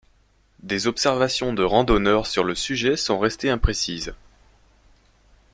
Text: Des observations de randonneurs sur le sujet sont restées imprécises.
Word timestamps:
Des 0.63 0.87
observations 0.87 1.53
de 1.53 1.61
randonneurs 1.61 2.25
sur 2.25 2.43
le 2.43 2.55
sujet 2.55 2.97
sont 2.97 3.19
restées 3.19 3.51
imprécises. 3.51 4.15